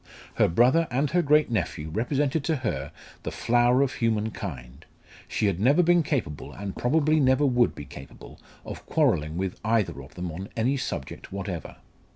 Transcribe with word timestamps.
Her 0.33 0.47
brother 0.47 0.87
and 0.89 1.11
her 1.11 1.21
great 1.21 1.51
nephew 1.51 1.91
represented 1.91 2.43
to 2.45 2.55
her 2.65 2.91
the 3.21 3.29
flower 3.31 3.83
of 3.83 3.93
human 3.93 4.31
kind; 4.31 4.83
she 5.27 5.45
had 5.45 5.59
never 5.59 5.83
been 5.83 6.01
capable, 6.01 6.51
and 6.53 6.75
probably 6.75 7.19
never 7.19 7.45
would 7.45 7.75
be 7.75 7.85
capable, 7.85 8.39
of 8.65 8.83
quarrelling 8.87 9.37
with 9.37 9.59
either 9.63 10.01
of 10.01 10.15
them 10.15 10.31
on 10.31 10.49
any 10.57 10.75
subject 10.75 11.31
whatever. 11.31 11.75